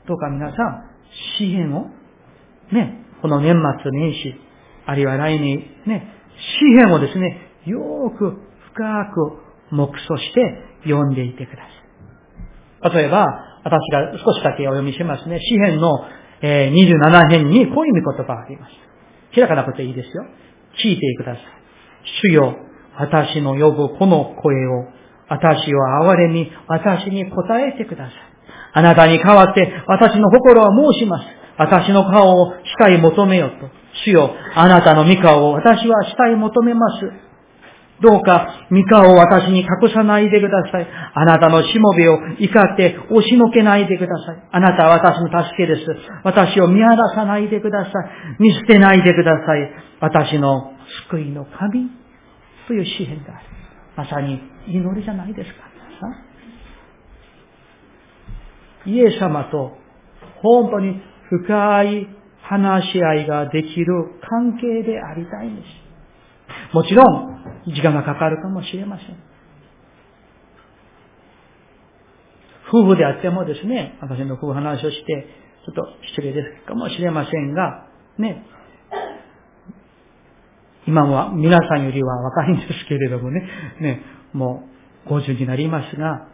[0.07, 0.85] どうか皆さん、
[1.39, 1.87] 詩篇を、
[2.71, 4.35] ね、この年末年始、
[4.87, 8.37] あるいは来年、ね、詩篇をですね、よく
[8.73, 10.41] 深く目想して
[10.85, 11.63] 読んでいてくだ
[12.83, 12.95] さい。
[12.95, 13.27] 例えば、
[13.63, 15.39] 私が少しだけお読みしますね。
[15.39, 15.89] 詩篇の、
[16.43, 18.73] え27編にこういう言葉があります。
[19.35, 20.25] 開かなくていいですよ。
[20.83, 21.45] 聞いてください。
[22.29, 22.57] 主よ、
[22.97, 24.87] 私の呼ぶこの声を、
[25.29, 28.15] 私を憐れみ、私に答えてください。
[28.73, 31.27] あなたに代わって私の心は申します。
[31.59, 33.80] 私の顔をしたい求めよと。
[34.05, 37.31] 主よ、あなたの御顔を私はしたい求めます。
[38.01, 40.87] どうか、三河を私に隠さないでください。
[41.15, 44.49] あなたのしもべを怒って押しのけないでください。
[44.53, 45.85] あなたは私の助けです。
[46.25, 47.93] 私を見放さないでください。
[48.39, 49.71] 見捨てないでください。
[50.01, 50.73] 私の
[51.11, 51.91] 救いの神
[52.67, 53.47] という詩篇である。
[53.97, 55.71] まさに祈りじゃないですか。
[58.87, 59.77] イエス様と
[60.43, 62.20] 本当に深い
[62.51, 63.87] 話し合いができる
[64.29, 66.75] 関係でありたいんです。
[66.75, 69.17] もちろん、時間がかかるかもしれません。
[72.73, 75.27] 夫婦であってもですね、私の夫婦話をして、
[75.65, 77.87] ちょっと失礼ですかもしれませんが、
[78.19, 78.45] ね、
[80.89, 83.49] 今は皆さんよりは若いんですけれどもね、
[83.81, 84.65] ね、も
[85.07, 86.27] う50になりますが、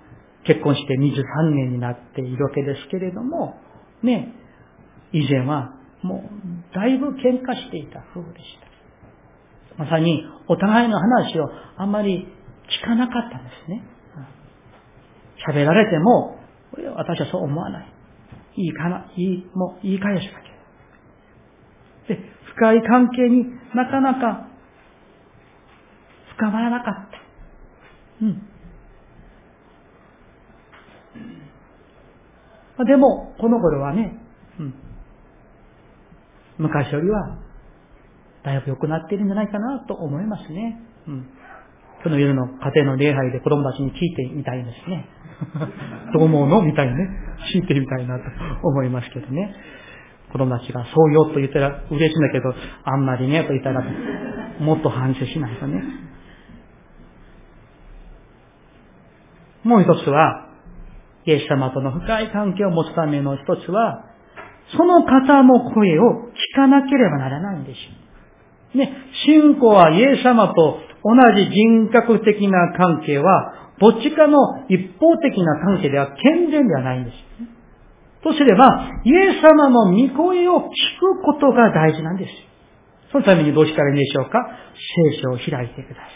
[0.45, 3.57] 結婚して23年になっているわけですけれども、
[4.03, 4.33] ね、
[5.13, 5.76] 以前は
[6.07, 8.45] もうだいぶ喧嘩していた夫婦でし
[9.77, 9.85] た。
[9.85, 12.27] まさにお互いの話をあんまり
[12.83, 13.83] 聞かなかったんですね。
[15.47, 16.39] 喋られても、
[16.97, 17.93] 私はそう思わない。
[18.57, 20.41] いいかな、いい、もう言い返すだ
[22.09, 22.15] け。
[22.15, 22.21] で、
[22.55, 23.45] 深い関係に
[23.75, 24.49] なかなか
[26.37, 27.19] 深まらなかった。
[28.23, 28.43] うん。
[32.87, 34.19] でも、この頃はね、
[34.61, 34.75] うん、
[36.59, 37.39] 昔よりは
[38.45, 40.81] だいぶ良くなっているんじゃないかなと思いますね。
[41.09, 41.27] うん。
[42.03, 45.09] 今日の夜の家庭の礼拝で子供たちに聞いてみたいですね。
[46.15, 47.09] どう思うのみたいなね。
[47.53, 48.23] 聞いてみたいなと
[48.63, 49.55] 思いますけどね。
[50.33, 52.55] 子供たちがそうよと言ったら嬉しいんだけど、
[52.85, 53.83] あんまりねと言ったら
[54.61, 55.83] もっと反省しないとね。
[59.65, 60.47] もう一つは、
[61.27, 64.05] イエス様との深い関係を持つための一つは、
[64.75, 68.77] その方の声を聞かなければならないんです。
[68.77, 68.93] ね、
[69.25, 77.17] 信仰はイエス様と同じ人格的な関係は、どっちかの一方的な関係では健全ではないんです。
[78.23, 80.63] とすれば、イエス様の御声を聞
[80.99, 82.33] くことが大事なんです。
[83.13, 84.49] そのためにどうしたらいいんでしょうか？
[85.13, 86.11] 聖書を開いてください。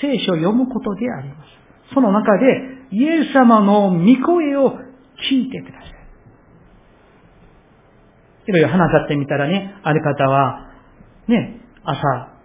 [0.00, 1.94] 聖書を読むことであります。
[1.94, 2.46] その中で、
[2.92, 4.78] イエス様の御声を
[5.28, 5.95] 聞いてください。
[8.46, 10.70] いろいろ話し合ってみたらね、ある方は、
[11.28, 12.02] ね、朝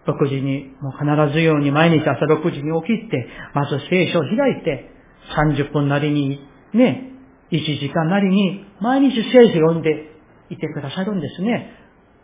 [0.08, 4.90] 6時に、もう必ずように毎日朝6時に起きて、まず聖書を開いて、
[5.38, 6.40] 30分なりに、
[6.74, 7.12] ね、
[7.52, 10.10] 1時間なりに、毎日聖書を読んで
[10.50, 11.72] いてくださるんですね。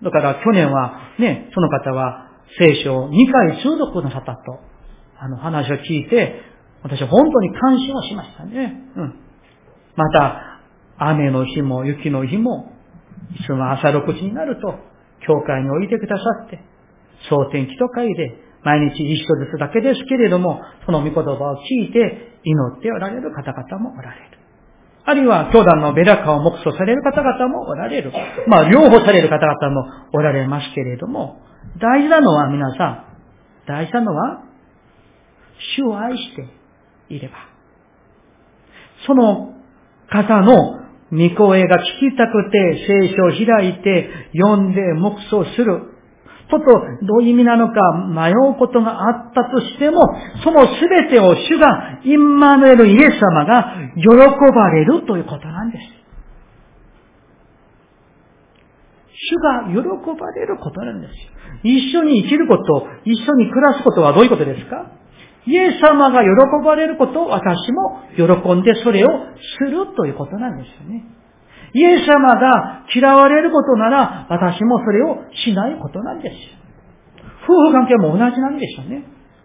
[0.03, 4.59] だから去年は、ね、その方は聖書を2回通読なさったと、
[5.19, 6.41] あの話を聞いて、
[6.83, 8.81] 私は本当に感心をしましたね。
[8.95, 9.19] うん。
[9.95, 10.61] また、
[10.97, 12.71] 雨の日も雪の日も、
[13.39, 14.75] いつも朝6時になると、
[15.25, 16.59] 教会においてくださって、
[17.29, 24.37] 総天気と書いて、毎日一緒ずつだけですけれども、その御言葉を聞いて祈っておられる方々もおられる。
[25.05, 28.11] あるいは、教団のベラカを目想される方々もおられる。
[28.47, 31.41] まあ、両方される方々もおられますけれども、
[31.79, 33.05] 大事なのは皆さん、
[33.67, 34.43] 大事なのは、
[35.77, 36.47] 主を愛して
[37.09, 37.35] いれば。
[39.05, 39.53] その
[40.09, 45.93] 方の御声が聞きたくて、聖書を開いて、読んで黙想する。
[46.49, 46.65] ちょっと
[47.05, 47.73] どういう意味なのか
[48.07, 49.99] 迷うことがあったとしても、
[50.43, 54.07] その全てを主が、インマヌエルイエス様が喜
[54.55, 55.83] ばれるということなんです。
[59.19, 59.75] 主が喜
[60.19, 61.13] ばれることなんです。
[61.63, 64.91] 一緒に生きること、一緒に暮らすことはどういうことですか？
[65.47, 66.27] イエス様が喜
[66.63, 69.09] ばれることを私も喜んでそれを
[69.59, 71.05] するということなんですよね。
[71.73, 76.39] イエス様が嫌われることなら私もそれをしないことなんですよ。
[77.43, 79.03] 夫婦関係も同じなんでしょうね。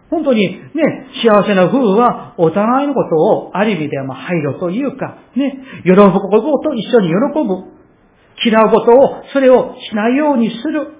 [0.09, 7.13] 本当にね、幸せな夫婦はお互いのことをある意味では配慮というか、ね、喜ぶことと一緒に喜
[7.47, 7.73] ぶ。
[8.45, 10.91] 嫌うことを、それをしないようにする。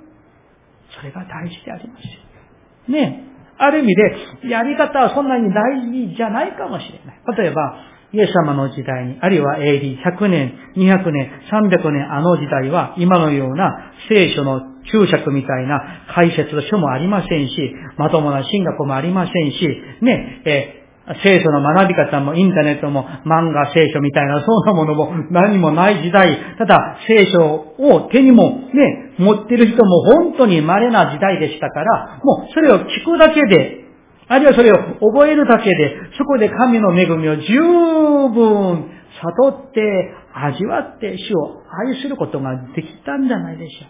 [0.96, 2.92] それが大事であります。
[2.92, 3.33] ね。
[3.58, 7.38] ある意味で、やり方はそんなに大事じゃないかもしれない。
[7.38, 7.76] 例えば、
[8.14, 17.56] イエス様の時代に、あるいは AD100 年、200年、300年、あの時代は、今のような聖書の注釈みたいな解説書もありませんし、
[17.98, 20.83] まともな進学もありませんし、ね、え
[21.22, 27.42] 聖書の学び方もインターネットも漫画聖書みたいなそんなものも何もない時代、ただ聖書
[27.78, 33.84] を手にもね、持ってる人も本当に稀な時代でしたから、もうそれを聞くだけで、
[34.30, 34.76] あるいはそれを
[35.12, 38.90] 覚えるだけで、そこで神の恵みを十分
[39.22, 43.90] 悟って味わって主を愛することができたんじゃないでしょう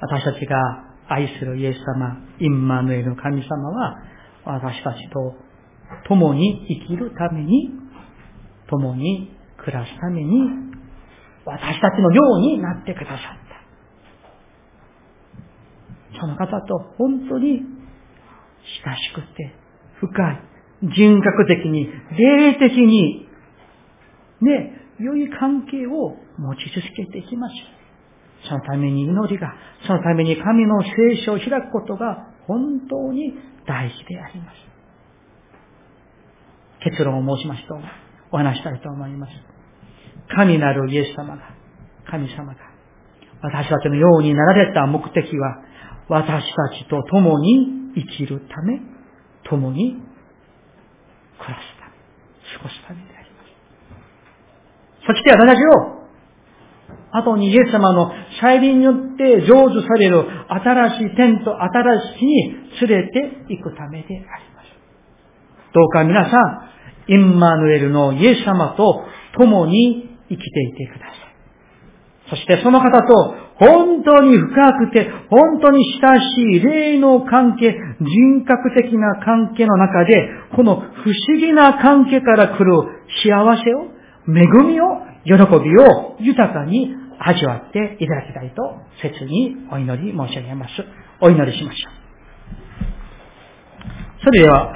[0.00, 0.18] か。
[0.18, 0.56] 私たちが
[1.08, 3.96] 愛するイエス様、インマヌエルの神様は、
[4.44, 5.34] 私たちと
[6.08, 7.70] 共に生きるために、
[8.68, 10.48] 共に暮らすために、
[11.44, 13.18] 私たちのようになってくださっ
[16.14, 16.20] た。
[16.20, 17.62] その方と本当に
[18.84, 19.54] 親しくて、
[20.00, 20.40] 深い、
[20.96, 23.28] 人格的に、霊的に、
[24.40, 27.56] ね、良い関係を持ち続けていきましょ
[28.44, 28.48] う。
[28.48, 29.54] そのために祈りが、
[29.86, 33.34] そのために神の聖書を開くことが本当に
[33.66, 34.56] 大事であります。
[36.90, 37.74] 結論を申しますと、
[38.32, 39.32] お話したいと思います。
[40.36, 41.42] 神なるイエス様が、
[42.10, 42.60] 神様が、
[43.42, 45.62] 私たちのようになられた目的は、
[46.08, 48.80] 私たちと共に生きるため、
[49.48, 49.96] 共に
[51.38, 51.92] 暮らすため、
[52.58, 53.42] 過ごすためでありま
[55.02, 55.06] す。
[55.06, 55.93] そして私たちを、
[57.14, 58.10] 後にイエス様の
[58.40, 64.66] 再臨によって成就される新しい天と新しいに連れて行くためであります。
[65.72, 69.04] どうか皆さん、インマヌエルのイエス様と
[69.38, 71.24] 共に生きていてください。
[72.30, 80.14] そしてその方と本当に深くて、本当に親しい霊の関係、人格的な関係の中で、
[80.56, 82.72] この不思議な関係から来る
[83.22, 83.84] 幸せを、
[84.26, 88.62] 恵みを、喜びを豊かに味わっていただきたいと、
[89.02, 90.72] 切にお祈り申し上げます。
[91.20, 92.04] お祈りしましょう。
[94.24, 94.72] それでは、